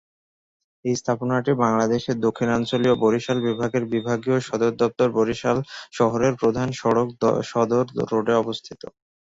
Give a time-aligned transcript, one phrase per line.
[0.85, 5.57] এই স্থাপনাটি বাংলাদেশের দক্ষিণাঞ্চলীয় বরিশাল বিভাগের বিভাগীয় সদরদপ্তর বরিশাল
[5.93, 7.07] শহরের প্রধান সড়ক
[7.51, 8.81] সদর রোডে অবস্থিত।